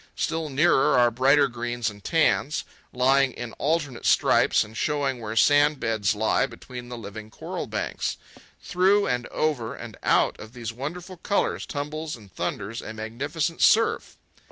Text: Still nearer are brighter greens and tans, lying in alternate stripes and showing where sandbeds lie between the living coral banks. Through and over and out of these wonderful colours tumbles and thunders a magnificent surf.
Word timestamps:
Still 0.15 0.49
nearer 0.49 0.97
are 0.97 1.11
brighter 1.11 1.47
greens 1.47 1.87
and 1.87 2.03
tans, 2.03 2.63
lying 2.91 3.33
in 3.33 3.53
alternate 3.59 4.07
stripes 4.07 4.63
and 4.63 4.75
showing 4.75 5.21
where 5.21 5.35
sandbeds 5.35 6.15
lie 6.15 6.47
between 6.47 6.89
the 6.89 6.97
living 6.97 7.29
coral 7.29 7.67
banks. 7.67 8.17
Through 8.63 9.05
and 9.05 9.27
over 9.27 9.75
and 9.75 9.97
out 10.01 10.39
of 10.39 10.53
these 10.53 10.73
wonderful 10.73 11.17
colours 11.17 11.67
tumbles 11.67 12.15
and 12.15 12.33
thunders 12.33 12.81
a 12.81 12.95
magnificent 12.95 13.61
surf. 13.61 14.17